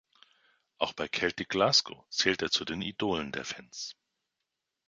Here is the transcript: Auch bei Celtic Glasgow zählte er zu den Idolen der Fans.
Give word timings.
Auch 0.79 0.93
bei 0.93 1.07
Celtic 1.09 1.49
Glasgow 1.49 2.03
zählte 2.09 2.45
er 2.45 2.49
zu 2.49 2.65
den 2.65 2.81
Idolen 2.81 3.31
der 3.31 3.45
Fans. 3.45 3.95